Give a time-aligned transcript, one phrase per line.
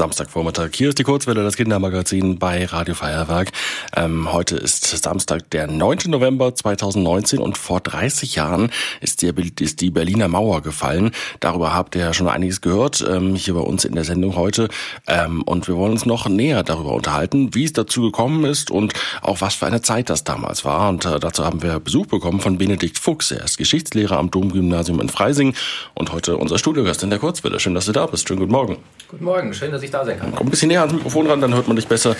[0.00, 0.70] Samstagvormittag.
[0.72, 3.52] Hier ist die Kurzwelle, das Kindermagazin bei Radio Feuerwerk.
[3.94, 5.98] Ähm, heute ist Samstag, der 9.
[6.06, 8.70] November 2019 und vor 30 Jahren
[9.02, 11.10] ist die, ist die Berliner Mauer gefallen.
[11.40, 14.70] Darüber habt ihr ja schon einiges gehört, ähm, hier bei uns in der Sendung heute.
[15.06, 18.94] Ähm, und wir wollen uns noch näher darüber unterhalten, wie es dazu gekommen ist und
[19.20, 20.88] auch was für eine Zeit das damals war.
[20.88, 23.32] Und äh, dazu haben wir Besuch bekommen von Benedikt Fuchs.
[23.32, 25.54] Er ist Geschichtslehrer am Domgymnasium in Freising
[25.92, 27.60] und heute unser Studiogast in der Kurzwelle.
[27.60, 28.26] Schön, dass du da bist.
[28.26, 28.78] Schönen guten Morgen.
[29.10, 30.32] Guten Morgen, schön, dass ich da sein kann.
[30.34, 32.16] Komm ein bisschen näher ans Mikrofon ran, dann hört man dich besser.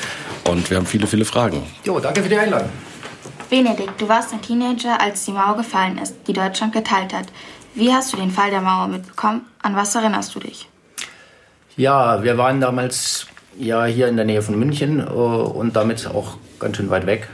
[0.48, 1.62] Und wir haben viele, viele Fragen.
[1.84, 2.68] Jo, danke für die Einladung.
[3.48, 7.26] Benedikt, du warst ein Teenager, als die Mauer gefallen ist, die Deutschland geteilt hat.
[7.74, 9.46] Wie hast du den Fall der Mauer mitbekommen?
[9.62, 10.68] An was erinnerst du dich?
[11.76, 13.26] Ja, wir waren damals
[13.58, 17.28] ja hier in der Nähe von München äh, und damit auch ganz schön weit weg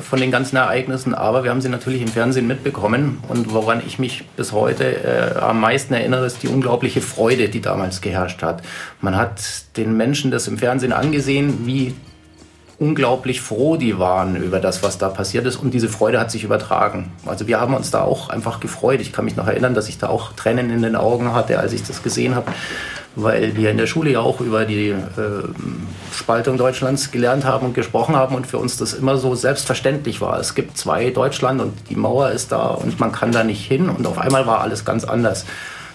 [0.00, 3.22] von den ganzen Ereignissen, aber wir haben sie natürlich im Fernsehen mitbekommen.
[3.28, 7.60] Und woran ich mich bis heute äh, am meisten erinnere, ist die unglaubliche Freude, die
[7.60, 8.62] damals geherrscht hat.
[9.00, 9.40] Man hat
[9.76, 11.94] den Menschen das im Fernsehen angesehen, wie
[12.82, 15.56] unglaublich froh die waren über das, was da passiert ist.
[15.56, 17.12] Und diese Freude hat sich übertragen.
[17.24, 19.00] Also wir haben uns da auch einfach gefreut.
[19.00, 21.72] Ich kann mich noch erinnern, dass ich da auch Tränen in den Augen hatte, als
[21.72, 22.52] ich das gesehen habe
[23.14, 24.96] weil wir in der Schule ja auch über die äh,
[26.12, 30.38] Spaltung Deutschlands gelernt haben und gesprochen haben und für uns das immer so selbstverständlich war.
[30.40, 33.88] Es gibt zwei Deutschland und die Mauer ist da und man kann da nicht hin
[33.90, 35.44] und auf einmal war alles ganz anders.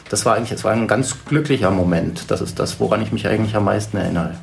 [0.10, 2.30] Das war eigentlich, das war ein ganz glücklicher Moment.
[2.30, 4.36] Das ist das, woran ich mich eigentlich am meisten erinnere.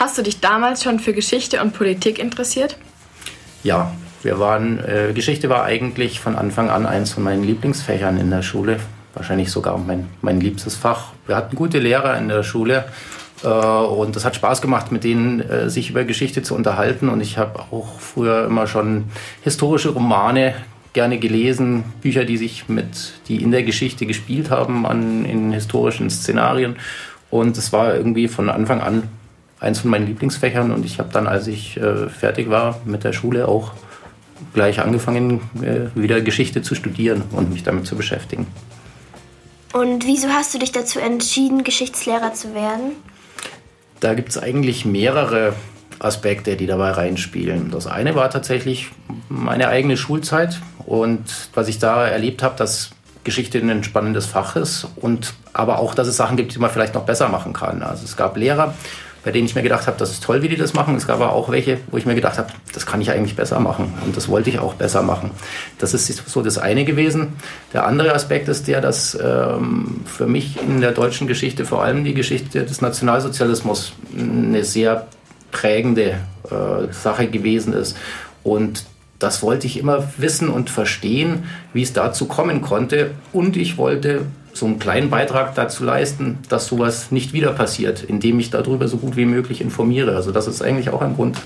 [0.00, 2.78] Hast du dich damals schon für Geschichte und Politik interessiert?
[3.62, 8.30] Ja, wir waren, äh, Geschichte war eigentlich von Anfang an eins von meinen Lieblingsfächern in
[8.30, 8.78] der Schule
[9.12, 11.12] wahrscheinlich sogar mein, mein liebstes Fach.
[11.26, 12.86] Wir hatten gute Lehrer in der Schule
[13.44, 17.10] äh, und es hat Spaß gemacht, mit denen äh, sich über Geschichte zu unterhalten.
[17.10, 19.04] Und ich habe auch früher immer schon
[19.42, 20.54] historische Romane
[20.94, 26.08] gerne gelesen, Bücher, die sich mit, die in der Geschichte gespielt haben, an, in historischen
[26.08, 26.76] Szenarien.
[27.28, 29.02] Und es war irgendwie von Anfang an
[29.60, 30.72] eins von meinen Lieblingsfächern.
[30.72, 33.72] Und ich habe dann, als ich äh, fertig war mit der Schule, auch
[34.54, 38.46] gleich angefangen, äh, wieder Geschichte zu studieren und mich damit zu beschäftigen.
[39.72, 42.92] Und wieso hast du dich dazu entschieden, Geschichtslehrer zu werden?
[44.00, 45.52] Da gibt es eigentlich mehrere
[46.00, 47.70] Aspekte, die dabei reinspielen.
[47.70, 48.88] Das eine war tatsächlich
[49.28, 51.22] meine eigene Schulzeit und
[51.54, 52.90] was ich da erlebt habe, dass
[53.22, 56.94] Geschichte ein spannendes Fach ist und aber auch, dass es Sachen gibt, die man vielleicht
[56.94, 57.82] noch besser machen kann.
[57.82, 58.74] Also es gab Lehrer,
[59.22, 60.94] bei denen ich mir gedacht habe, das ist toll, wie die das machen.
[60.96, 63.60] Es gab aber auch welche, wo ich mir gedacht habe, das kann ich eigentlich besser
[63.60, 63.92] machen.
[64.04, 65.30] Und das wollte ich auch besser machen.
[65.78, 67.34] Das ist so das eine gewesen.
[67.72, 72.04] Der andere Aspekt ist der, dass ähm, für mich in der deutschen Geschichte vor allem
[72.04, 75.06] die Geschichte des Nationalsozialismus eine sehr
[75.52, 77.96] prägende äh, Sache gewesen ist.
[78.42, 78.84] Und
[79.18, 81.44] das wollte ich immer wissen und verstehen,
[81.74, 83.10] wie es dazu kommen konnte.
[83.32, 84.22] Und ich wollte
[84.60, 88.98] so einen kleinen Beitrag dazu leisten, dass sowas nicht wieder passiert, indem ich darüber so
[88.98, 90.14] gut wie möglich informiere.
[90.14, 91.38] Also das ist eigentlich auch ein Grund,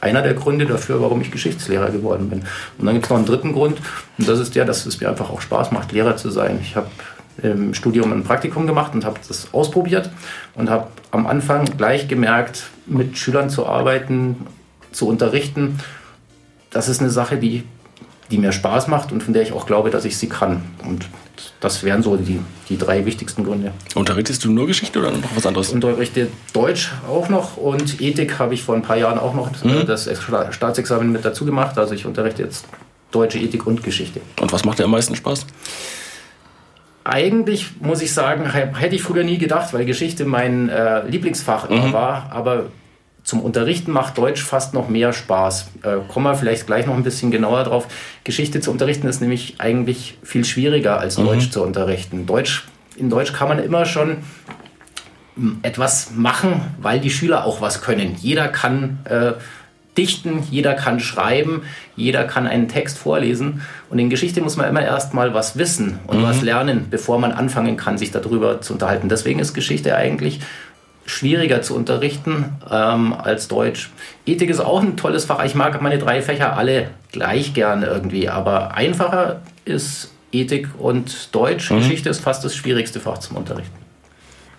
[0.00, 2.42] einer der Gründe dafür, warum ich Geschichtslehrer geworden bin.
[2.78, 3.78] Und dann gibt es noch einen dritten Grund,
[4.18, 6.58] und das ist der, dass es mir einfach auch Spaß macht, Lehrer zu sein.
[6.60, 6.88] Ich habe
[7.42, 10.10] im Studium ein Praktikum gemacht und habe das ausprobiert
[10.54, 14.46] und habe am Anfang gleich gemerkt, mit Schülern zu arbeiten,
[14.90, 15.78] zu unterrichten,
[16.70, 17.64] das ist eine Sache, die
[18.32, 20.62] die mir Spaß macht und von der ich auch glaube, dass ich sie kann.
[20.84, 21.06] Und
[21.60, 23.72] das wären so die, die drei wichtigsten Gründe.
[23.94, 25.68] Unterrichtest du nur Geschichte oder noch was anderes?
[25.68, 29.50] Ich unterrichte Deutsch auch noch und Ethik habe ich vor ein paar Jahren auch noch
[29.62, 29.86] mhm.
[29.86, 30.08] das
[30.50, 31.78] Staatsexamen mit dazu gemacht.
[31.78, 32.66] Also ich unterrichte jetzt
[33.12, 34.20] deutsche Ethik und Geschichte.
[34.40, 35.46] Und was macht dir am meisten Spaß?
[37.04, 41.92] Eigentlich muss ich sagen, hätte ich früher nie gedacht, weil Geschichte mein äh, Lieblingsfach mhm.
[41.92, 42.30] war.
[42.30, 42.66] Aber
[43.24, 45.68] zum Unterrichten macht Deutsch fast noch mehr Spaß.
[45.82, 47.86] Äh, kommen wir vielleicht gleich noch ein bisschen genauer drauf.
[48.24, 51.26] Geschichte zu unterrichten ist nämlich eigentlich viel schwieriger als mhm.
[51.26, 52.26] Deutsch zu unterrichten.
[52.26, 52.64] Deutsch,
[52.96, 54.18] in Deutsch kann man immer schon
[55.36, 58.16] hm, etwas machen, weil die Schüler auch was können.
[58.20, 59.32] Jeder kann äh,
[59.96, 61.62] dichten, jeder kann schreiben,
[61.94, 63.62] jeder kann einen Text vorlesen.
[63.88, 66.22] Und in Geschichte muss man immer erst mal was wissen und mhm.
[66.24, 69.08] was lernen, bevor man anfangen kann, sich darüber zu unterhalten.
[69.08, 70.40] Deswegen ist Geschichte eigentlich
[71.12, 73.90] schwieriger zu unterrichten ähm, als Deutsch.
[74.26, 75.44] Ethik ist auch ein tolles Fach.
[75.44, 81.70] Ich mag meine drei Fächer alle gleich gerne irgendwie, aber einfacher ist Ethik und Deutsch.
[81.70, 81.78] Mhm.
[81.78, 83.76] Geschichte ist fast das schwierigste Fach zum Unterrichten.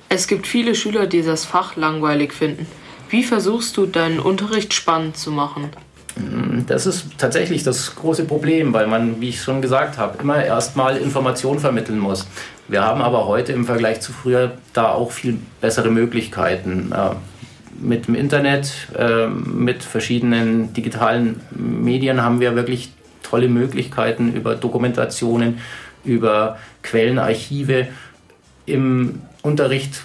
[0.09, 2.67] Es gibt viele Schüler, die das Fach langweilig finden.
[3.09, 5.69] Wie versuchst du deinen Unterricht spannend zu machen?
[6.15, 10.43] Mm, das ist tatsächlich das große Problem, weil man, wie ich schon gesagt habe, immer
[10.43, 12.27] erstmal Informationen vermitteln muss.
[12.67, 16.91] Wir haben aber heute im Vergleich zu früher da auch viel bessere Möglichkeiten.
[16.91, 17.15] Äh,
[17.79, 22.93] mit dem Internet, äh, mit verschiedenen digitalen Medien haben wir wirklich
[23.23, 25.59] tolle Möglichkeiten über Dokumentationen,
[26.05, 27.87] über Quellenarchive
[28.65, 30.03] im Unterricht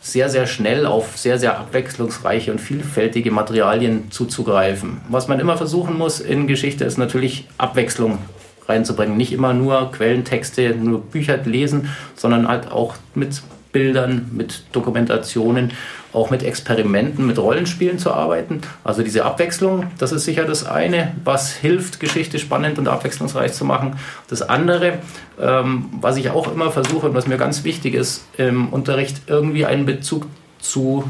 [0.00, 5.00] sehr, sehr schnell auf sehr, sehr abwechslungsreiche und vielfältige Materialien zuzugreifen.
[5.08, 8.18] Was man immer versuchen muss in Geschichte ist natürlich Abwechslung
[8.66, 9.16] reinzubringen.
[9.16, 15.72] Nicht immer nur Quellentexte, nur Bücher lesen, sondern halt auch mit Bildern, mit Dokumentationen,
[16.12, 18.62] auch mit Experimenten, mit Rollenspielen zu arbeiten.
[18.82, 23.64] Also diese Abwechslung, das ist sicher das eine, was hilft, Geschichte spannend und abwechslungsreich zu
[23.64, 23.96] machen.
[24.28, 24.98] Das andere,
[25.40, 29.66] ähm, was ich auch immer versuche und was mir ganz wichtig ist, im Unterricht irgendwie
[29.66, 30.26] einen Bezug
[30.58, 31.04] zu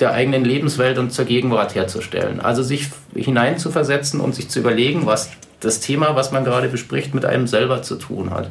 [0.00, 2.40] der eigenen Lebenswelt und zur Gegenwart herzustellen.
[2.40, 7.24] Also sich hineinzuversetzen und sich zu überlegen, was das Thema, was man gerade bespricht, mit
[7.24, 8.50] einem selber zu tun hat.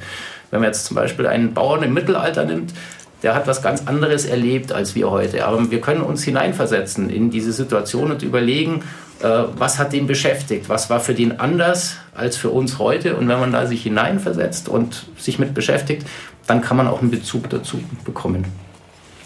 [0.51, 2.73] Wenn man jetzt zum Beispiel einen Bauern im Mittelalter nimmt,
[3.23, 5.45] der hat was ganz anderes erlebt als wir heute.
[5.45, 8.83] Aber wir können uns hineinversetzen in diese Situation und überlegen,
[9.21, 13.15] äh, was hat den beschäftigt, was war für den anders als für uns heute.
[13.15, 16.05] Und wenn man da sich hineinversetzt und sich mit beschäftigt,
[16.45, 18.45] dann kann man auch einen Bezug dazu bekommen.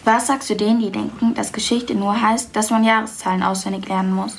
[0.05, 4.13] Was sagst du denen, die denken, dass Geschichte nur heißt, dass man Jahreszahlen auswendig lernen
[4.13, 4.37] muss?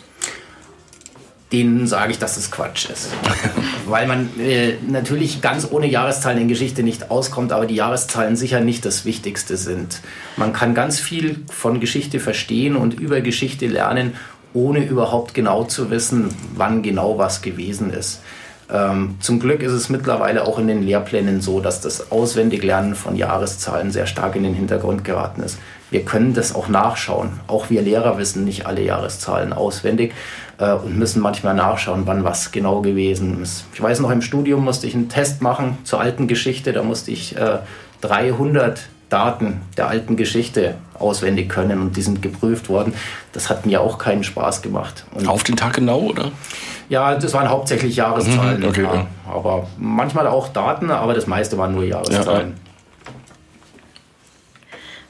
[1.52, 3.08] Denen sage ich, dass das Quatsch ist.
[3.86, 8.60] Weil man äh, natürlich ganz ohne Jahreszahlen in Geschichte nicht auskommt, aber die Jahreszahlen sicher
[8.60, 10.00] nicht das Wichtigste sind.
[10.36, 14.14] Man kann ganz viel von Geschichte verstehen und über Geschichte lernen,
[14.52, 18.20] ohne überhaupt genau zu wissen, wann genau was gewesen ist.
[18.70, 23.16] Ähm, zum Glück ist es mittlerweile auch in den Lehrplänen so, dass das Auswendiglernen von
[23.16, 25.58] Jahreszahlen sehr stark in den Hintergrund geraten ist.
[25.90, 27.40] Wir können das auch nachschauen.
[27.46, 30.12] Auch wir Lehrer wissen nicht alle Jahreszahlen auswendig
[30.58, 33.64] äh, und müssen manchmal nachschauen, wann was genau gewesen ist.
[33.72, 36.72] Ich weiß noch, im Studium musste ich einen Test machen zur alten Geschichte.
[36.72, 37.58] Da musste ich äh,
[38.00, 42.92] 300 Daten der alten Geschichte auswendig können und die sind geprüft worden.
[43.32, 45.04] Das hat mir auch keinen Spaß gemacht.
[45.14, 46.30] Und Auf den Tag genau, oder?
[46.88, 48.60] Ja, das waren hauptsächlich Jahreszahlen.
[48.60, 48.94] Mhm, okay, ja.
[48.94, 49.06] ja.
[49.26, 52.54] Aber manchmal auch Daten, aber das meiste waren nur Jahreszahlen.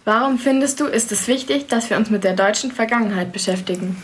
[0.04, 4.02] Warum findest du, ist es wichtig, dass wir uns mit der deutschen Vergangenheit beschäftigen?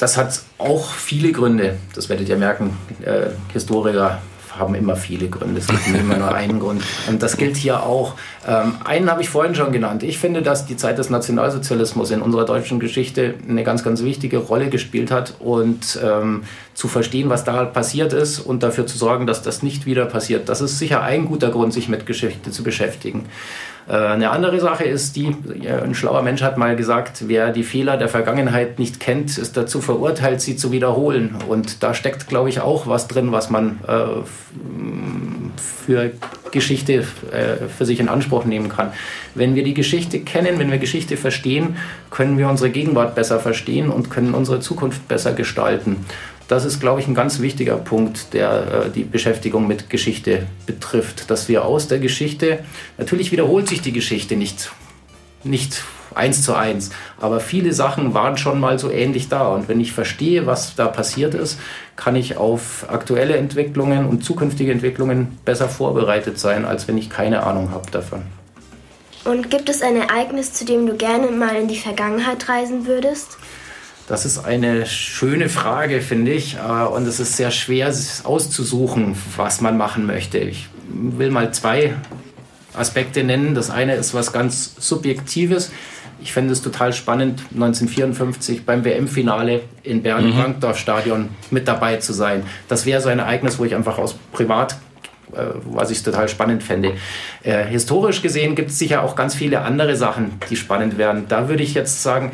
[0.00, 1.76] Das hat auch viele Gründe.
[1.94, 2.76] Das werdet ihr merken.
[3.02, 4.18] Äh, Historiker
[4.58, 5.60] haben immer viele Gründe.
[5.60, 6.82] Es gibt nicht immer nur einen Grund.
[7.08, 8.14] Und das gilt hier auch.
[8.48, 10.02] Ähm, einen habe ich vorhin schon genannt.
[10.02, 14.38] Ich finde, dass die Zeit des Nationalsozialismus in unserer deutschen Geschichte eine ganz, ganz wichtige
[14.38, 15.34] Rolle gespielt hat.
[15.38, 16.44] Und ähm,
[16.74, 20.48] zu verstehen, was da passiert ist und dafür zu sorgen, dass das nicht wieder passiert,
[20.48, 23.26] das ist sicher ein guter Grund, sich mit Geschichte zu beschäftigen.
[23.90, 25.34] Äh, eine andere Sache ist die,
[25.66, 29.80] ein schlauer Mensch hat mal gesagt, wer die Fehler der Vergangenheit nicht kennt, ist dazu
[29.80, 31.36] verurteilt, sie zu wiederholen.
[31.48, 34.22] Und da steckt, glaube ich, auch was drin, was man äh,
[35.56, 36.12] für
[36.52, 38.92] Geschichte äh, für sich in Anspruch nehmen kann.
[39.34, 41.76] Wenn wir die Geschichte kennen, wenn wir Geschichte verstehen,
[42.10, 46.04] können wir unsere Gegenwart besser verstehen und können unsere Zukunft besser gestalten.
[46.50, 51.30] Das ist, glaube ich, ein ganz wichtiger Punkt, der äh, die Beschäftigung mit Geschichte betrifft,
[51.30, 52.58] dass wir aus der Geschichte,
[52.98, 54.72] natürlich wiederholt sich die Geschichte nicht,
[55.44, 59.46] nicht eins zu eins, aber viele Sachen waren schon mal so ähnlich da.
[59.46, 61.60] Und wenn ich verstehe, was da passiert ist,
[61.94, 67.44] kann ich auf aktuelle Entwicklungen und zukünftige Entwicklungen besser vorbereitet sein, als wenn ich keine
[67.44, 68.22] Ahnung habe davon.
[69.24, 73.38] Und gibt es ein Ereignis, zu dem du gerne mal in die Vergangenheit reisen würdest?
[74.10, 76.56] Das ist eine schöne Frage, finde ich.
[76.56, 80.38] Äh, und es ist sehr schwer auszusuchen, was man machen möchte.
[80.38, 81.94] Ich will mal zwei
[82.74, 83.54] Aspekte nennen.
[83.54, 85.70] Das eine ist was ganz Subjektives.
[86.20, 91.28] Ich fände es total spannend, 1954 beim WM-Finale in Bern im mhm.
[91.52, 92.42] Mit dabei zu sein.
[92.66, 94.76] Das wäre so ein Ereignis, wo ich einfach aus Privat
[95.32, 96.94] äh, was ich total spannend fände.
[97.44, 101.28] Äh, historisch gesehen gibt es sicher auch ganz viele andere Sachen, die spannend wären.
[101.28, 102.32] Da würde ich jetzt sagen,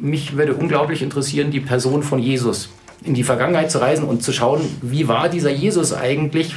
[0.00, 2.70] mich würde unglaublich interessieren, die Person von Jesus
[3.04, 6.54] in die Vergangenheit zu reisen und zu schauen, wie war dieser Jesus eigentlich,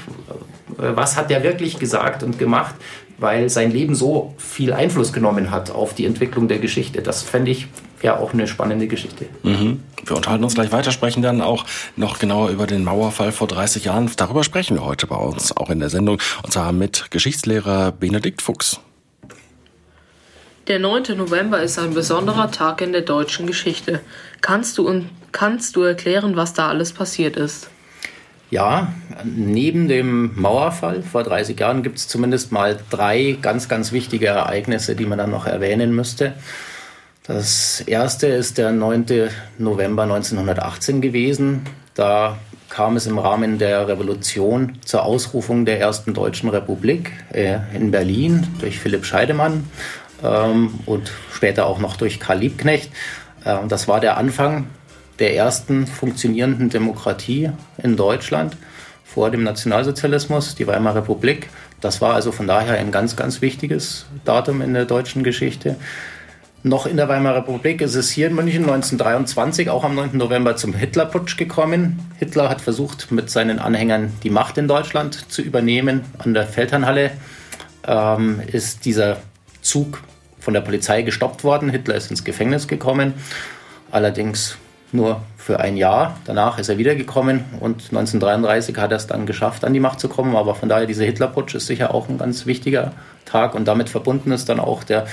[0.77, 2.75] äh, was hat er wirklich gesagt und gemacht,
[3.17, 7.01] weil sein Leben so viel Einfluss genommen hat auf die Entwicklung der Geschichte.
[7.01, 7.67] Das fände ich
[8.01, 9.25] ja auch eine spannende Geschichte.
[9.43, 9.81] Mhm.
[10.05, 13.85] Wir unterhalten uns gleich weiter, sprechen dann auch noch genauer über den Mauerfall vor 30
[13.85, 14.11] Jahren.
[14.17, 18.41] Darüber sprechen wir heute bei uns, auch in der Sendung, und zwar mit Geschichtslehrer Benedikt
[18.41, 18.81] Fuchs.
[20.67, 21.17] Der 9.
[21.17, 23.99] November ist ein besonderer Tag in der deutschen Geschichte.
[24.39, 25.03] Kannst du,
[25.33, 27.69] kannst du erklären, was da alles passiert ist?
[28.49, 28.93] Ja,
[29.25, 34.95] neben dem Mauerfall vor 30 Jahren gibt es zumindest mal drei ganz, ganz wichtige Ereignisse,
[34.95, 36.33] die man dann noch erwähnen müsste.
[37.23, 39.05] Das erste ist der 9.
[39.57, 41.63] November 1918 gewesen.
[41.93, 42.37] Da
[42.69, 48.47] kam es im Rahmen der Revolution zur Ausrufung der ersten deutschen Republik äh, in Berlin
[48.59, 49.65] durch Philipp Scheidemann
[50.23, 52.91] ähm, und später auch noch durch Karl Liebknecht.
[53.43, 54.67] Äh, das war der Anfang
[55.19, 58.57] der ersten funktionierenden Demokratie in Deutschland
[59.05, 61.49] vor dem Nationalsozialismus, die Weimarer Republik.
[61.81, 65.75] Das war also von daher ein ganz, ganz wichtiges Datum in der deutschen Geschichte.
[66.65, 70.11] Noch in der Weimarer Republik ist es hier in München 1923, auch am 9.
[70.13, 71.99] November, zum Hitlerputsch gekommen.
[72.19, 76.05] Hitler hat versucht, mit seinen Anhängern die Macht in Deutschland zu übernehmen.
[76.19, 77.11] An der Feldherrnhalle
[77.85, 79.17] ähm, ist dieser
[79.61, 79.99] Zug
[80.43, 81.69] von der Polizei gestoppt worden.
[81.69, 83.13] Hitler ist ins Gefängnis gekommen,
[83.91, 84.57] allerdings
[84.91, 86.17] nur für ein Jahr.
[86.25, 90.09] Danach ist er wiedergekommen und 1933 hat er es dann geschafft, an die Macht zu
[90.09, 90.35] kommen.
[90.35, 92.91] Aber von daher, dieser Hitlerputsch ist sicher auch ein ganz wichtiger
[93.25, 95.07] Tag und damit verbunden ist dann auch der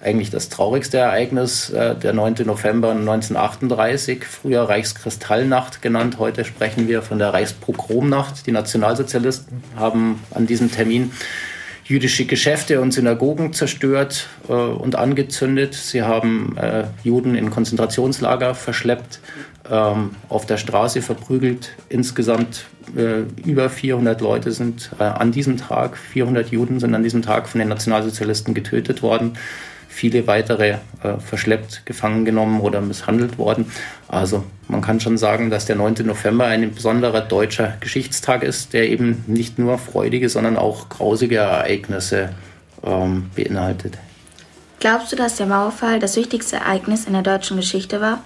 [0.00, 2.34] eigentlich das traurigste Ereignis, äh, der 9.
[2.44, 6.18] November 1938, früher Reichskristallnacht genannt.
[6.20, 8.46] Heute sprechen wir von der Reichspogromnacht.
[8.46, 11.10] Die Nationalsozialisten haben an diesem Termin
[11.88, 15.74] jüdische Geschäfte und Synagogen zerstört äh, und angezündet.
[15.74, 19.20] Sie haben äh, Juden in Konzentrationslager verschleppt,
[19.70, 21.70] ähm, auf der Straße verprügelt.
[21.88, 27.22] Insgesamt äh, über 400 Leute sind äh, an diesem Tag, 400 Juden sind an diesem
[27.22, 29.32] Tag von den Nationalsozialisten getötet worden
[29.98, 33.72] viele weitere äh, verschleppt, gefangen genommen oder misshandelt worden.
[34.06, 36.06] Also man kann schon sagen, dass der 9.
[36.06, 42.28] November ein besonderer deutscher Geschichtstag ist, der eben nicht nur freudige, sondern auch grausige Ereignisse
[42.84, 43.98] ähm, beinhaltet.
[44.78, 48.22] Glaubst du, dass der Mauerfall das wichtigste Ereignis in der deutschen Geschichte war?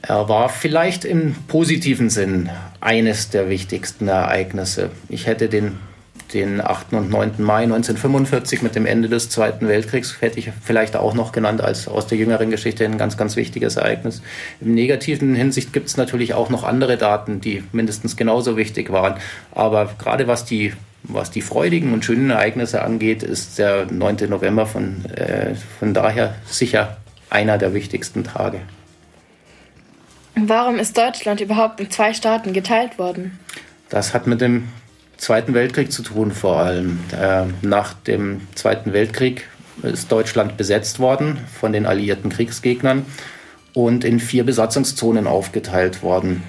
[0.00, 2.48] Er war vielleicht im positiven Sinn
[2.80, 4.90] eines der wichtigsten Ereignisse.
[5.10, 5.78] Ich hätte den
[6.32, 6.92] den 8.
[6.92, 7.34] und 9.
[7.38, 11.88] Mai 1945 mit dem Ende des Zweiten Weltkriegs hätte ich vielleicht auch noch genannt als
[11.88, 14.22] aus der jüngeren Geschichte ein ganz, ganz wichtiges Ereignis.
[14.60, 19.14] Im negativen Hinsicht gibt es natürlich auch noch andere Daten, die mindestens genauso wichtig waren.
[19.52, 20.72] Aber gerade was die
[21.02, 24.28] was die freudigen und schönen Ereignisse angeht, ist der 9.
[24.28, 26.98] November von, äh, von daher sicher
[27.30, 28.60] einer der wichtigsten Tage.
[30.34, 33.38] Warum ist Deutschland überhaupt in zwei Staaten geteilt worden?
[33.88, 34.68] Das hat mit dem
[35.20, 36.98] Zweiten Weltkrieg zu tun vor allem.
[37.12, 39.46] Äh, nach dem Zweiten Weltkrieg
[39.82, 43.04] ist Deutschland besetzt worden von den alliierten Kriegsgegnern
[43.74, 46.42] und in vier Besatzungszonen aufgeteilt worden.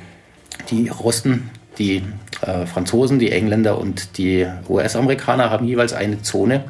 [0.70, 1.50] Die Russen,
[1.80, 2.02] die
[2.44, 6.64] äh, Franzosen, die Engländer und die US-Amerikaner haben jeweils eine Zone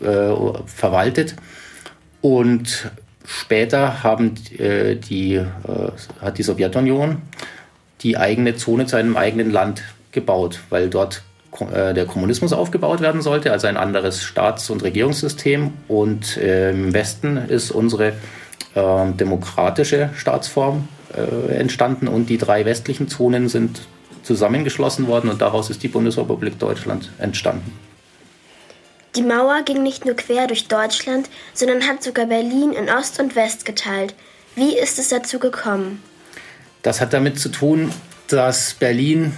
[0.00, 0.32] äh,
[0.64, 1.36] verwaltet
[2.22, 2.90] und
[3.26, 5.42] später haben äh, die,
[6.22, 7.20] hat die Sowjetunion
[8.00, 9.82] die eigene Zone zu einem eigenen Land
[10.14, 11.22] gebaut, weil dort
[11.60, 15.72] äh, der Kommunismus aufgebaut werden sollte, also ein anderes Staats- und Regierungssystem.
[15.88, 18.14] Und äh, im Westen ist unsere
[18.74, 23.82] äh, demokratische Staatsform äh, entstanden und die drei westlichen Zonen sind
[24.22, 27.72] zusammengeschlossen worden und daraus ist die Bundesrepublik Deutschland entstanden.
[29.14, 33.36] Die Mauer ging nicht nur quer durch Deutschland, sondern hat sogar Berlin in Ost und
[33.36, 34.14] West geteilt.
[34.56, 36.02] Wie ist es dazu gekommen?
[36.82, 37.92] Das hat damit zu tun,
[38.26, 39.32] dass Berlin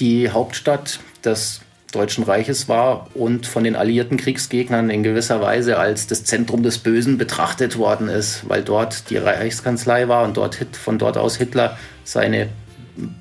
[0.00, 1.60] die Hauptstadt des
[1.92, 6.78] Deutschen Reiches war und von den alliierten Kriegsgegnern in gewisser Weise als das Zentrum des
[6.78, 11.78] Bösen betrachtet worden ist, weil dort die Reichskanzlei war und dort, von dort aus Hitler
[12.04, 12.48] seine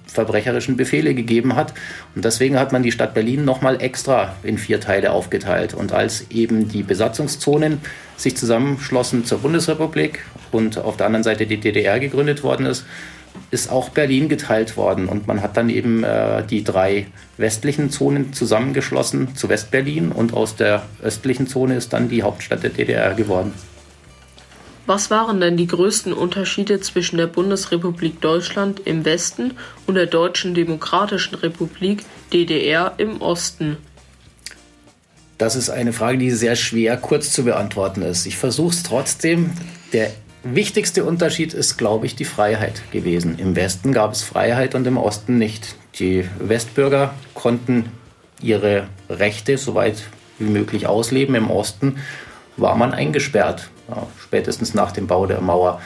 [0.07, 1.73] verbrecherischen Befehle gegeben hat.
[2.15, 5.73] Und deswegen hat man die Stadt Berlin nochmal extra in vier Teile aufgeteilt.
[5.73, 7.79] Und als eben die Besatzungszonen
[8.17, 12.85] sich zusammenschlossen zur Bundesrepublik und auf der anderen Seite die DDR gegründet worden ist,
[13.51, 18.33] ist auch Berlin geteilt worden und man hat dann eben äh, die drei westlichen Zonen
[18.33, 23.53] zusammengeschlossen zu Westberlin und aus der östlichen Zone ist dann die Hauptstadt der DDR geworden.
[24.87, 30.53] Was waren denn die größten Unterschiede zwischen der Bundesrepublik Deutschland im Westen und der Deutschen
[30.53, 33.77] Demokratischen Republik DDR im Osten?
[35.37, 38.25] Das ist eine Frage, die sehr schwer kurz zu beantworten ist.
[38.25, 39.51] Ich versuche es trotzdem.
[39.93, 40.11] Der
[40.55, 43.37] wichtigste Unterschied ist, glaube ich, die Freiheit gewesen.
[43.39, 45.75] Im Westen gab es Freiheit und im Osten nicht.
[45.99, 47.91] Die Westbürger konnten
[48.41, 50.03] ihre Rechte soweit
[50.39, 51.35] wie möglich ausleben.
[51.35, 51.97] Im Osten
[52.55, 53.69] war man eingesperrt,
[54.19, 55.81] spätestens nach dem Bau der Mauer.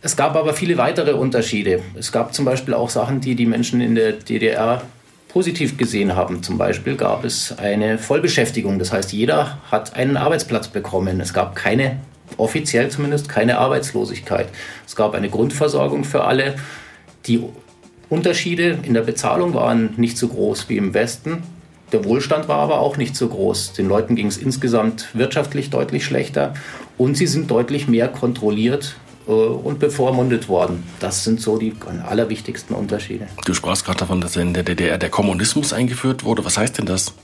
[0.00, 1.82] Es gab aber viele weitere Unterschiede.
[1.94, 4.82] Es gab zum Beispiel auch Sachen, die die Menschen in der DDR
[5.28, 6.42] positiv gesehen haben.
[6.42, 8.78] Zum Beispiel gab es eine Vollbeschäftigung.
[8.78, 11.20] Das heißt, jeder hat einen Arbeitsplatz bekommen.
[11.20, 11.98] Es gab keine
[12.38, 14.48] offiziell zumindest keine Arbeitslosigkeit.
[14.86, 16.56] Es gab eine Grundversorgung für alle.
[17.26, 17.42] Die
[18.08, 21.42] Unterschiede in der Bezahlung waren nicht so groß wie im Westen.
[21.92, 23.72] Der Wohlstand war aber auch nicht so groß.
[23.72, 26.54] Den Leuten ging es insgesamt wirtschaftlich deutlich schlechter
[26.96, 30.82] und sie sind deutlich mehr kontrolliert äh, und bevormundet worden.
[31.00, 31.74] Das sind so die
[32.06, 33.26] allerwichtigsten Unterschiede.
[33.44, 36.44] Du sprachst gerade davon, dass in der DDR der Kommunismus eingeführt wurde.
[36.44, 37.14] Was heißt denn das?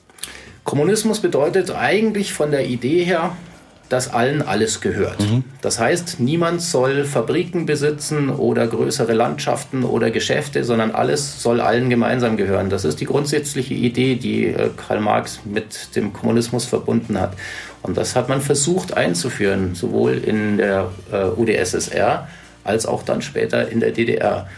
[0.65, 3.37] Kommunismus bedeutet eigentlich von der Idee her,
[3.89, 5.21] dass allen alles gehört.
[5.21, 5.45] Mhm.
[5.61, 11.91] Das heißt, niemand soll Fabriken besitzen oder größere Landschaften oder Geschäfte, sondern alles soll allen
[11.91, 12.71] gemeinsam gehören.
[12.71, 17.35] Das ist die grundsätzliche Idee, die äh, Karl Marx mit dem Kommunismus verbunden hat.
[17.83, 22.27] Und das hat man versucht einzuführen, sowohl in der äh, UdSSR
[22.65, 24.49] als auch dann später in der DDR.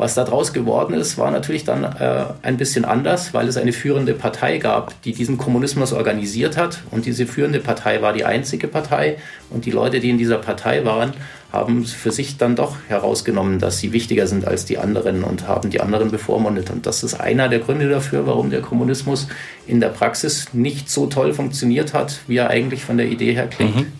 [0.00, 4.14] Was daraus geworden ist, war natürlich dann äh, ein bisschen anders, weil es eine führende
[4.14, 6.78] Partei gab, die diesen Kommunismus organisiert hat.
[6.90, 9.18] Und diese führende Partei war die einzige Partei.
[9.50, 11.12] Und die Leute, die in dieser Partei waren,
[11.52, 15.68] haben für sich dann doch herausgenommen, dass sie wichtiger sind als die anderen und haben
[15.68, 16.70] die anderen bevormundet.
[16.70, 19.28] Und das ist einer der Gründe dafür, warum der Kommunismus
[19.66, 23.48] in der Praxis nicht so toll funktioniert hat, wie er eigentlich von der Idee her
[23.48, 23.76] klingt.
[23.76, 23.92] Mhm.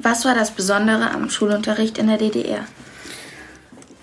[0.00, 2.66] Was war das Besondere am Schulunterricht in der DDR?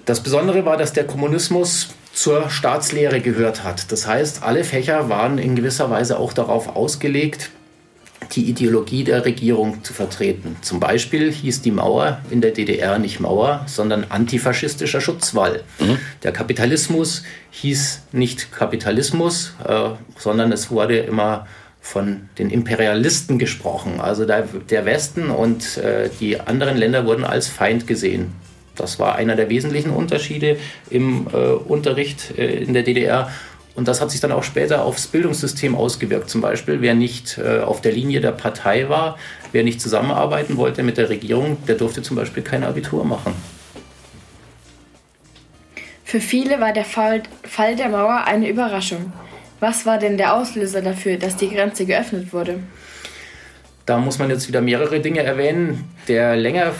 [0.06, 3.92] Das Besondere war, dass der Kommunismus zur Staatslehre gehört hat.
[3.92, 7.50] Das heißt, alle Fächer waren in gewisser Weise auch darauf ausgelegt,
[8.34, 10.56] die Ideologie der Regierung zu vertreten.
[10.62, 15.64] Zum Beispiel hieß die Mauer in der DDR nicht Mauer, sondern antifaschistischer Schutzwall.
[15.80, 15.98] Mhm.
[16.24, 21.48] Der Kapitalismus hieß nicht Kapitalismus, äh, sondern es wurde immer
[21.82, 24.00] von den Imperialisten gesprochen.
[24.00, 28.34] Also der, der Westen und äh, die anderen Länder wurden als Feind gesehen.
[28.76, 30.58] Das war einer der wesentlichen Unterschiede
[30.90, 33.32] im äh, Unterricht äh, in der DDR.
[33.76, 36.30] Und das hat sich dann auch später aufs Bildungssystem ausgewirkt.
[36.30, 39.18] Zum Beispiel, wer nicht äh, auf der Linie der Partei war,
[39.52, 43.34] wer nicht zusammenarbeiten wollte mit der Regierung, der durfte zum Beispiel kein Abitur machen.
[46.04, 49.12] Für viele war der Fall, Fall der Mauer eine Überraschung.
[49.60, 52.60] Was war denn der Auslöser dafür, dass die Grenze geöffnet wurde?
[53.86, 55.90] Da muss man jetzt wieder mehrere Dinge erwähnen.
[56.08, 56.74] Der länger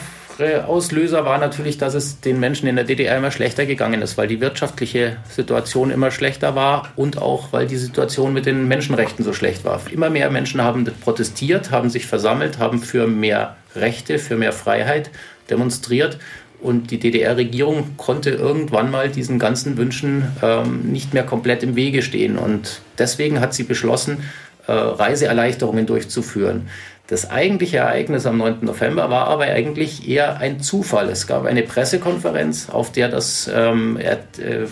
[0.66, 4.26] Auslöser war natürlich, dass es den Menschen in der DDR immer schlechter gegangen ist, weil
[4.26, 9.32] die wirtschaftliche Situation immer schlechter war und auch weil die Situation mit den Menschenrechten so
[9.32, 9.80] schlecht war.
[9.92, 15.10] Immer mehr Menschen haben protestiert, haben sich versammelt, haben für mehr Rechte, für mehr Freiheit
[15.50, 16.18] demonstriert.
[16.60, 22.02] Und die DDR-Regierung konnte irgendwann mal diesen ganzen Wünschen ähm, nicht mehr komplett im Wege
[22.02, 22.38] stehen.
[22.38, 24.24] Und deswegen hat sie beschlossen,
[24.66, 26.68] äh, Reiseerleichterungen durchzuführen.
[27.06, 28.58] Das eigentliche Ereignis am 9.
[28.62, 31.10] November war aber eigentlich eher ein Zufall.
[31.10, 34.66] Es gab eine Pressekonferenz, auf der das ähm, er, äh,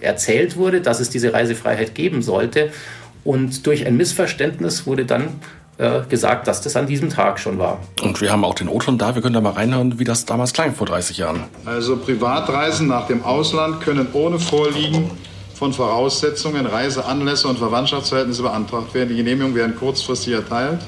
[0.00, 2.70] erzählt wurde, dass es diese Reisefreiheit geben sollte.
[3.24, 5.40] Und durch ein Missverständnis wurde dann
[5.78, 7.80] äh, gesagt, dass das an diesem Tag schon war.
[8.00, 9.16] Und wir haben auch den O-Ton da.
[9.16, 11.44] Wir können da mal reinhören, wie das damals klang vor 30 Jahren.
[11.64, 15.10] Also Privatreisen nach dem Ausland können ohne Vorliegen
[15.54, 19.08] von Voraussetzungen, Reiseanlässe und Verwandtschaftsverhältnisse beantragt werden.
[19.08, 20.78] Die Genehmigungen werden kurzfristig erteilt.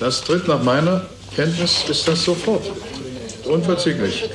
[0.00, 1.02] Das tritt nach meiner
[1.34, 2.62] Kenntnis ist das sofort.
[3.44, 4.28] Unverzüglich.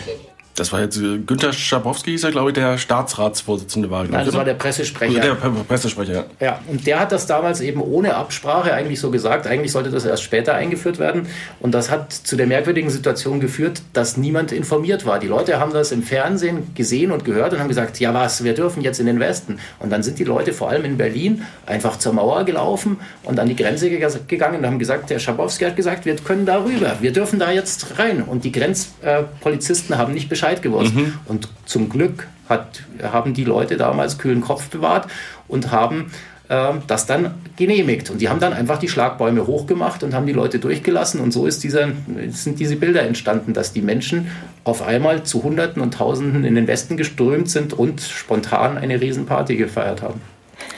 [0.56, 4.04] Das war jetzt äh, Günter Schabowski, ist ja, glaube ich, der Staatsratsvorsitzende war.
[4.04, 5.20] Nein, das war der Pressesprecher.
[5.20, 6.26] Der Pressesprecher, ja.
[6.40, 9.48] Ja, und der hat das damals eben ohne Absprache eigentlich so gesagt.
[9.48, 11.28] Eigentlich sollte das erst später eingeführt werden.
[11.60, 15.20] Und das hat zu der merkwürdigen Situation geführt, dass niemand informiert war.
[15.20, 18.54] Die Leute haben das im Fernsehen gesehen und gehört und haben gesagt, ja was, wir
[18.54, 19.58] dürfen jetzt in den Westen.
[19.80, 23.48] Und dann sind die Leute vor allem in Berlin einfach zur Mauer gelaufen und an
[23.48, 27.12] die Grenze gegangen und haben gesagt, der Schabowski hat gesagt, wir können da rüber, wir
[27.12, 28.22] dürfen da jetzt rein.
[28.22, 30.96] Und die Grenzpolizisten haben nicht Bescheid Bescheid gewusst.
[30.96, 31.14] Mhm.
[31.26, 35.08] Und zum Glück hat, haben die Leute damals kühlen Kopf bewahrt
[35.48, 36.12] und haben
[36.50, 38.10] äh, das dann genehmigt.
[38.10, 41.22] Und die haben dann einfach die Schlagbäume hochgemacht und haben die Leute durchgelassen.
[41.22, 41.90] Und so ist dieser,
[42.30, 44.28] sind diese Bilder entstanden, dass die Menschen
[44.66, 49.56] auf einmal zu Hunderten und Tausenden in den Westen geströmt sind und spontan eine Riesenparty
[49.56, 50.20] gefeiert haben.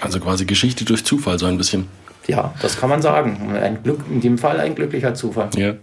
[0.02, 1.88] Also quasi Geschichte durch Zufall so ein bisschen.
[2.28, 3.56] Ja, das kann man sagen.
[3.56, 5.50] Ein Glück, in dem Fall ein glücklicher Zufall.
[5.56, 5.74] Ja.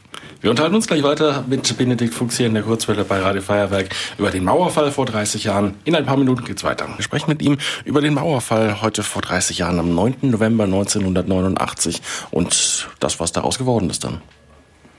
[0.41, 3.91] Wir unterhalten uns gleich weiter mit Benedikt Fuchs hier in der Kurzwelle bei Radio Feuerwerk
[4.19, 5.77] über den Mauerfall vor 30 Jahren.
[5.85, 6.89] In ein paar Minuten geht's weiter.
[6.97, 10.17] Wir sprechen mit ihm über den Mauerfall heute vor 30 Jahren am 9.
[10.23, 12.03] November 1989
[12.33, 14.21] und das, was daraus geworden ist dann.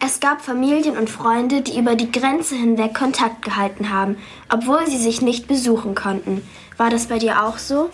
[0.05, 4.17] Es gab Familien und Freunde, die über die Grenze hinweg Kontakt gehalten haben,
[4.49, 6.41] obwohl sie sich nicht besuchen konnten.
[6.77, 7.89] War das bei dir auch so?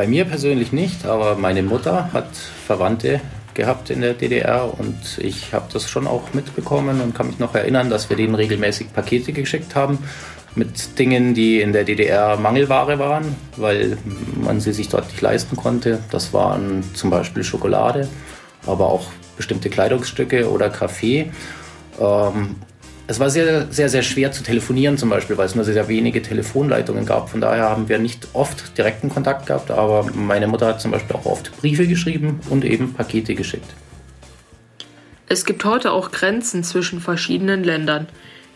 [0.00, 3.20] Bei mir persönlich nicht, aber meine Mutter hat Verwandte
[3.52, 7.54] gehabt in der DDR und ich habe das schon auch mitbekommen und kann mich noch
[7.54, 9.98] erinnern, dass wir denen regelmäßig Pakete geschickt haben
[10.54, 13.98] mit Dingen, die in der DDR Mangelware waren, weil
[14.42, 15.98] man sie sich dort nicht leisten konnte.
[16.10, 18.08] Das waren zum Beispiel Schokolade,
[18.66, 21.30] aber auch bestimmte Kleidungsstücke oder Kaffee.
[22.00, 22.56] Ähm,
[23.10, 25.88] es war sehr, sehr, sehr schwer zu telefonieren zum Beispiel, weil es nur sehr, sehr
[25.88, 27.28] wenige Telefonleitungen gab.
[27.28, 31.16] Von daher haben wir nicht oft direkten Kontakt gehabt, aber meine Mutter hat zum Beispiel
[31.16, 33.68] auch oft Briefe geschrieben und eben Pakete geschickt.
[35.26, 38.06] Es gibt heute auch Grenzen zwischen verschiedenen Ländern.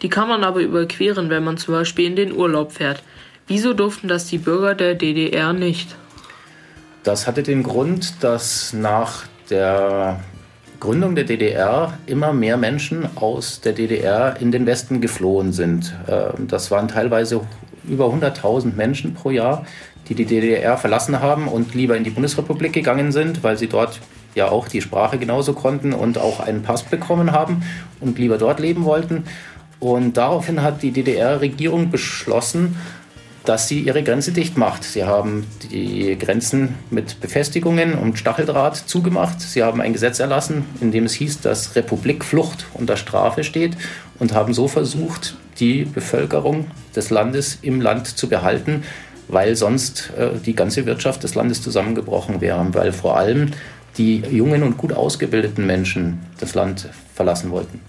[0.03, 3.03] Die kann man aber überqueren, wenn man zum Beispiel in den Urlaub fährt.
[3.49, 5.97] Wieso durften das die Bürger der DDR nicht?
[7.03, 10.21] Das hatte den Grund, dass nach der
[10.85, 15.95] Gründung der DDR immer mehr Menschen aus der DDR in den Westen geflohen sind.
[16.07, 17.41] Ähm, das waren teilweise
[17.89, 19.65] über 100.000 Menschen pro Jahr,
[20.11, 23.99] die die DDR verlassen haben und lieber in die Bundesrepublik gegangen sind, weil sie dort
[24.35, 27.63] ja auch die Sprache genauso konnten und auch einen Pass bekommen haben
[28.01, 29.25] und lieber dort leben wollten.
[29.81, 32.77] Und daraufhin hat die DDR-Regierung beschlossen,
[33.45, 34.85] dass sie ihre Grenze dicht macht.
[34.85, 39.41] Sie haben die Grenzen mit Befestigungen und Stacheldraht zugemacht.
[39.41, 43.77] Sie haben ein Gesetz erlassen, in dem es hieß, dass Republikflucht unter Strafe steht
[44.19, 48.83] und haben so versucht, die Bevölkerung des Landes im Land zu behalten,
[49.29, 53.51] weil sonst äh, die ganze Wirtschaft des Landes zusammengebrochen wäre, weil vor allem
[53.99, 57.81] die jungen und gut ausgebildeten Menschen das Land verlassen wollten.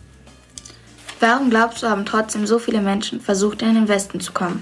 [1.20, 4.62] Warum glaubst du, haben trotzdem so viele Menschen versucht, in den Westen zu kommen?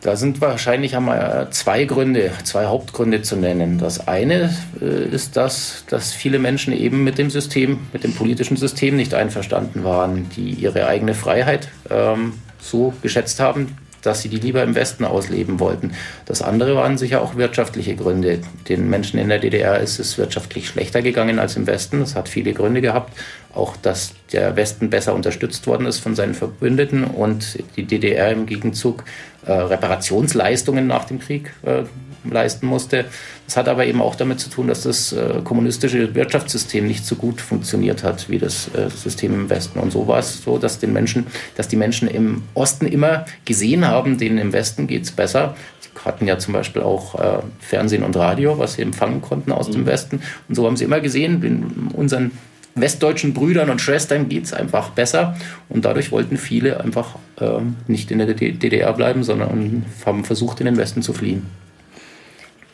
[0.00, 3.78] Da sind wahrscheinlich einmal zwei Gründe, zwei Hauptgründe zu nennen.
[3.78, 8.56] Das eine äh, ist das, dass viele Menschen eben mit dem System, mit dem politischen
[8.56, 14.38] System nicht einverstanden waren, die ihre eigene Freiheit ähm, so geschätzt haben, dass sie die
[14.38, 15.92] lieber im Westen ausleben wollten.
[16.26, 18.40] Das andere waren sicher auch wirtschaftliche Gründe.
[18.68, 22.00] Den Menschen in der DDR ist es wirtschaftlich schlechter gegangen als im Westen.
[22.00, 23.12] Das hat viele Gründe gehabt.
[23.54, 28.46] Auch, dass der Westen besser unterstützt worden ist von seinen Verbündeten und die DDR im
[28.46, 29.04] Gegenzug
[29.46, 31.84] äh, Reparationsleistungen nach dem Krieg äh,
[32.24, 33.06] leisten musste.
[33.46, 37.16] Das hat aber eben auch damit zu tun, dass das äh, kommunistische Wirtschaftssystem nicht so
[37.16, 39.78] gut funktioniert hat wie das äh, System im Westen.
[39.78, 41.26] Und so war es so, dass den Menschen,
[41.56, 45.56] dass die Menschen im Osten immer gesehen haben, denen im Westen geht es besser.
[45.80, 49.68] Sie hatten ja zum Beispiel auch äh, Fernsehen und Radio, was sie empfangen konnten aus
[49.68, 49.72] mhm.
[49.72, 50.22] dem Westen.
[50.48, 52.32] Und so haben sie immer gesehen, in unseren
[52.80, 55.36] westdeutschen Brüdern und Schwestern geht es einfach besser.
[55.68, 60.66] Und dadurch wollten viele einfach äh, nicht in der DDR bleiben, sondern haben versucht, in
[60.66, 61.46] den Westen zu fliehen.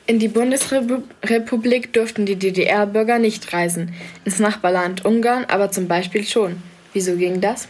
[0.07, 3.95] In die Bundesrepublik durften die DDR-Bürger nicht reisen,
[4.27, 6.57] ins Nachbarland Ungarn aber zum Beispiel schon.
[6.93, 7.69] Wieso ging das?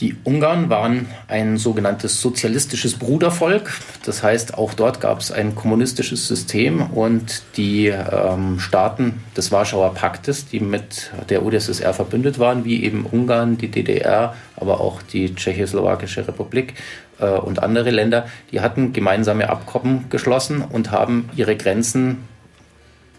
[0.00, 3.72] Die Ungarn waren ein sogenanntes sozialistisches Brudervolk.
[4.04, 9.94] Das heißt, auch dort gab es ein kommunistisches System und die ähm, Staaten des Warschauer
[9.94, 15.34] Paktes, die mit der UdSSR verbündet waren, wie eben Ungarn, die DDR, aber auch die
[15.34, 16.74] Tschechoslowakische Republik
[17.18, 22.18] äh, und andere Länder, die hatten gemeinsame Abkommen geschlossen und haben ihre Grenzen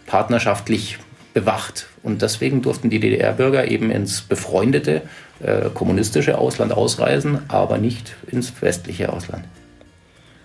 [0.06, 0.98] partnerschaftlich
[1.34, 1.88] bewacht.
[2.02, 5.02] Und deswegen durften die DDR-Bürger eben ins befreundete
[5.40, 9.44] äh, kommunistische Ausland ausreisen, aber nicht ins westliche Ausland.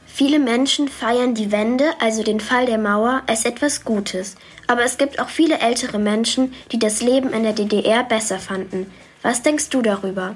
[0.06, 4.36] Viele Menschen feiern die Wende, also den Fall der Mauer, als etwas Gutes.
[4.67, 8.86] Aber es gibt auch viele ältere Menschen, die das Leben in der DDR besser fanden.
[9.23, 10.36] Was denkst du darüber?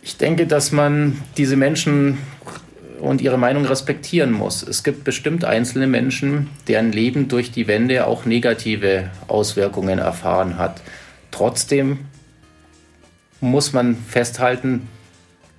[0.00, 2.16] Ich denke, dass man diese Menschen
[2.98, 4.62] und ihre Meinung respektieren muss.
[4.62, 10.80] Es gibt bestimmt einzelne Menschen, deren Leben durch die Wende auch negative Auswirkungen erfahren hat.
[11.30, 11.98] Trotzdem
[13.40, 14.88] muss man festhalten,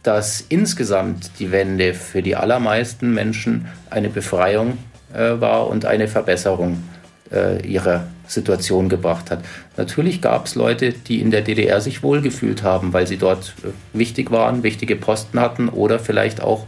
[0.04, 4.78] dass insgesamt die Wende für die allermeisten Menschen eine Befreiung
[5.14, 6.84] äh, war und eine Verbesserung
[7.32, 9.44] äh, ihrer Situation gebracht hat.
[9.76, 13.98] Natürlich gab es Leute, die in der DDR sich wohlgefühlt haben, weil sie dort äh,
[13.98, 16.66] wichtig waren, wichtige Posten hatten oder vielleicht auch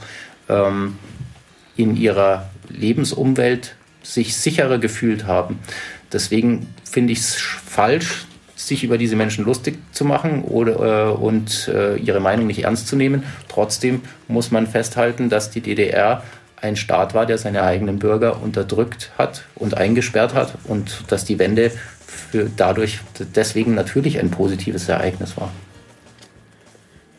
[0.48, 0.98] ähm,
[1.76, 5.60] in ihrer Lebensumwelt sich sicherer gefühlt haben.
[6.12, 8.26] Deswegen finde ich es falsch,
[8.60, 12.88] sich über diese Menschen lustig zu machen oder, äh, und äh, ihre Meinung nicht ernst
[12.88, 13.24] zu nehmen.
[13.48, 16.24] Trotzdem muss man festhalten, dass die DDR
[16.62, 21.40] ein Staat war, der seine eigenen Bürger unterdrückt hat und eingesperrt hat und dass die
[21.40, 21.72] Wende
[22.06, 23.00] für dadurch
[23.34, 25.52] deswegen natürlich ein positives Ereignis war.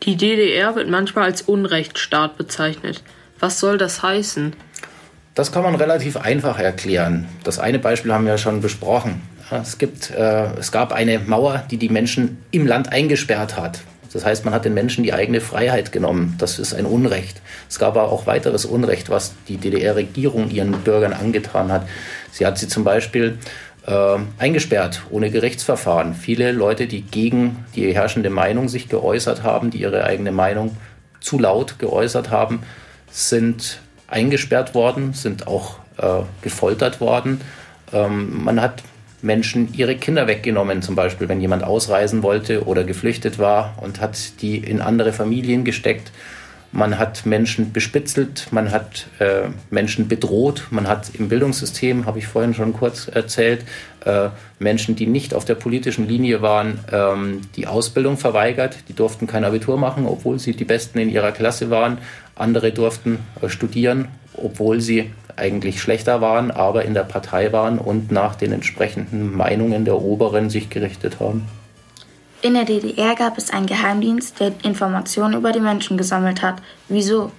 [0.03, 3.03] Die DDR wird manchmal als Unrechtsstaat bezeichnet.
[3.39, 4.53] Was soll das heißen?
[5.33, 7.27] Das kann man relativ einfach erklären.
[7.43, 9.21] Das eine Beispiel haben wir ja schon besprochen.
[9.51, 13.81] Es, gibt, äh, es gab eine Mauer, die die Menschen im Land eingesperrt hat.
[14.13, 16.35] Das heißt, man hat den Menschen die eigene Freiheit genommen.
[16.37, 17.41] Das ist ein Unrecht.
[17.69, 21.87] Es gab aber auch weiteres Unrecht, was die DDR-Regierung ihren Bürgern angetan hat.
[22.31, 23.37] Sie hat sie zum Beispiel
[23.87, 26.13] äh, eingesperrt, ohne Gerichtsverfahren.
[26.13, 30.75] Viele Leute, die gegen die herrschende Meinung sich geäußert haben, die ihre eigene Meinung
[31.21, 32.63] zu laut geäußert haben,
[33.09, 37.41] sind eingesperrt worden, sind auch äh, gefoltert worden.
[37.93, 38.83] Ähm, man hat
[39.21, 44.41] Menschen ihre Kinder weggenommen, zum Beispiel, wenn jemand ausreisen wollte oder geflüchtet war und hat
[44.41, 46.11] die in andere Familien gesteckt.
[46.73, 52.27] Man hat Menschen bespitzelt, man hat äh, Menschen bedroht, man hat im Bildungssystem, habe ich
[52.27, 53.65] vorhin schon kurz erzählt,
[54.05, 58.77] äh, Menschen, die nicht auf der politischen Linie waren, ähm, die Ausbildung verweigert.
[58.87, 61.97] Die durften kein Abitur machen, obwohl sie die Besten in ihrer Klasse waren.
[62.35, 64.07] Andere durften äh, studieren
[64.43, 69.85] obwohl sie eigentlich schlechter waren, aber in der Partei waren und nach den entsprechenden Meinungen
[69.85, 71.47] der Oberen sich gerichtet haben.
[72.41, 76.61] In der DDR gab es einen Geheimdienst, der Informationen über die Menschen gesammelt hat.
[76.89, 77.31] Wieso?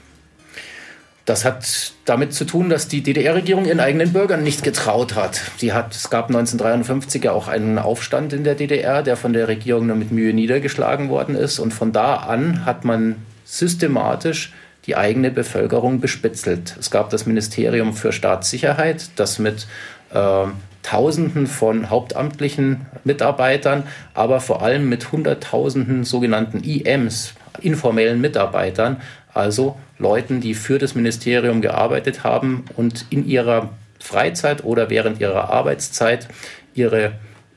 [1.24, 5.40] Das hat damit zu tun, dass die DDR-Regierung ihren eigenen Bürgern nicht getraut hat.
[5.56, 5.94] Sie hat.
[5.94, 9.96] Es gab 1953 ja auch einen Aufstand in der DDR, der von der Regierung nur
[9.96, 11.60] mit Mühe niedergeschlagen worden ist.
[11.60, 14.52] Und von da an hat man systematisch
[14.86, 16.76] die eigene Bevölkerung bespitzelt.
[16.78, 19.66] Es gab das Ministerium für Staatssicherheit, das mit
[20.12, 20.46] äh,
[20.82, 29.00] Tausenden von hauptamtlichen Mitarbeitern, aber vor allem mit Hunderttausenden sogenannten IMs, informellen Mitarbeitern,
[29.32, 35.50] also Leuten, die für das Ministerium gearbeitet haben und in ihrer Freizeit oder während ihrer
[35.50, 36.26] Arbeitszeit
[36.74, 37.12] ihre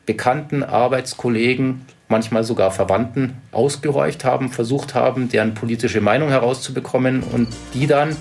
[0.06, 7.88] Bekannten, Arbeitskollegen, manchmal sogar Verwandten ausgehorcht haben, versucht haben, deren politische Meinung herauszubekommen und die
[7.88, 8.16] dann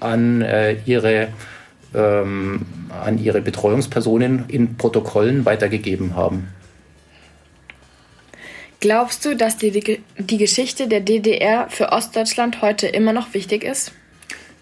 [0.00, 1.28] an äh, ihre
[1.94, 6.48] ähm, an ihre Betreuungspersonen in Protokollen weitergegeben haben.
[8.80, 13.92] Glaubst du, dass die, die Geschichte der DDR für Ostdeutschland heute immer noch wichtig ist?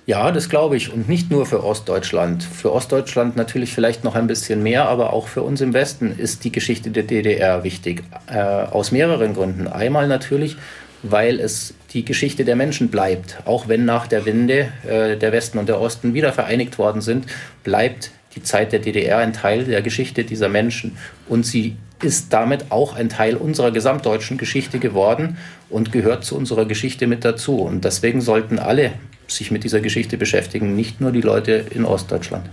[0.06, 0.92] Ja, das glaube ich.
[0.92, 2.42] Und nicht nur für Ostdeutschland.
[2.42, 6.44] Für Ostdeutschland natürlich vielleicht noch ein bisschen mehr, aber auch für uns im Westen ist
[6.44, 8.02] die Geschichte der DDR wichtig.
[8.26, 9.66] Äh, aus mehreren Gründen.
[9.66, 10.56] Einmal natürlich,
[11.02, 13.38] weil es die Geschichte der Menschen bleibt.
[13.46, 17.24] Auch wenn nach der Wende äh, der Westen und der Osten wieder vereinigt worden sind,
[17.62, 20.98] bleibt die Zeit der DDR ein Teil der Geschichte dieser Menschen.
[21.28, 25.38] Und sie ist damit auch ein Teil unserer gesamtdeutschen Geschichte geworden
[25.70, 27.60] und gehört zu unserer Geschichte mit dazu.
[27.60, 28.92] Und deswegen sollten alle
[29.28, 32.48] sich mit dieser Geschichte beschäftigen, nicht nur die Leute in Ostdeutschland.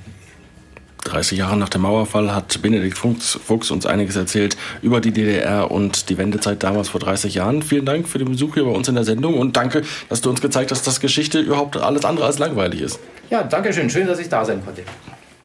[1.04, 5.72] 30 Jahre nach dem Mauerfall hat Benedikt Fuchs, Fuchs, uns einiges erzählt über die DDR
[5.72, 7.64] und die Wendezeit damals vor 30 Jahren.
[7.64, 10.30] Vielen Dank für den Besuch hier bei uns in der Sendung und danke, dass du
[10.30, 13.00] uns gezeigt hast, dass Geschichte überhaupt alles andere als langweilig ist.
[13.30, 13.90] Ja, danke schön.
[13.90, 14.84] Schön, dass ich da sein konnte.